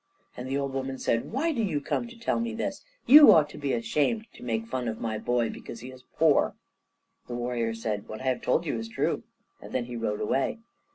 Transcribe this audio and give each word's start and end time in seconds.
And 0.35 0.47
the 0.47 0.57
old 0.57 0.73
woman 0.73 0.97
said, 0.97 1.31
"Why 1.31 1.51
do 1.51 1.61
you 1.61 1.79
come 1.79 2.07
to 2.07 2.17
tell 2.17 2.39
me 2.39 2.55
this? 2.55 2.83
You 3.05 3.31
ought 3.31 3.49
to 3.51 3.57
be 3.59 3.71
ashamed 3.73 4.25
to 4.33 4.41
make 4.41 4.65
fun 4.65 4.87
of 4.87 4.99
my 4.99 5.19
boy, 5.19 5.51
because 5.51 5.81
he 5.81 5.91
is 5.91 6.03
poor." 6.17 6.55
The 7.27 7.35
warrior 7.35 7.75
said, 7.75 8.07
"What 8.07 8.21
I 8.21 8.23
have 8.23 8.41
told 8.41 8.65
you 8.65 8.79
is 8.79 8.87
true," 8.89 9.21
and 9.61 9.73
then 9.73 9.85
he 9.85 9.95
rode 9.95 10.19
away. 10.19 10.57